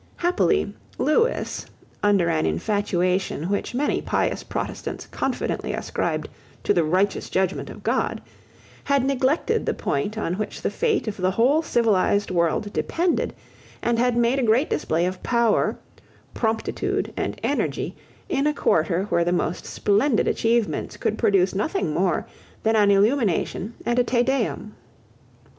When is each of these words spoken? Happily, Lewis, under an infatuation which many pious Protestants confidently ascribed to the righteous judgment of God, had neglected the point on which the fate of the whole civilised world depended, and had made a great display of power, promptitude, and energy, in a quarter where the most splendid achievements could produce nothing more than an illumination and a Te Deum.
Happily, 0.17 0.73
Lewis, 0.97 1.67
under 2.01 2.27
an 2.27 2.47
infatuation 2.47 3.49
which 3.51 3.75
many 3.75 4.01
pious 4.01 4.41
Protestants 4.41 5.05
confidently 5.05 5.73
ascribed 5.73 6.27
to 6.63 6.73
the 6.73 6.83
righteous 6.83 7.29
judgment 7.29 7.69
of 7.69 7.83
God, 7.83 8.19
had 8.85 9.05
neglected 9.05 9.63
the 9.67 9.75
point 9.75 10.17
on 10.17 10.39
which 10.39 10.63
the 10.63 10.71
fate 10.71 11.07
of 11.07 11.17
the 11.17 11.29
whole 11.29 11.61
civilised 11.61 12.31
world 12.31 12.73
depended, 12.73 13.35
and 13.83 13.99
had 13.99 14.17
made 14.17 14.39
a 14.39 14.43
great 14.43 14.71
display 14.71 15.05
of 15.05 15.21
power, 15.21 15.77
promptitude, 16.33 17.13
and 17.15 17.39
energy, 17.43 17.95
in 18.27 18.47
a 18.47 18.55
quarter 18.55 19.03
where 19.09 19.23
the 19.23 19.31
most 19.31 19.67
splendid 19.67 20.27
achievements 20.27 20.97
could 20.97 21.15
produce 21.15 21.53
nothing 21.53 21.93
more 21.93 22.25
than 22.63 22.75
an 22.75 22.89
illumination 22.89 23.75
and 23.85 23.99
a 23.99 24.03
Te 24.03 24.23
Deum. 24.23 24.73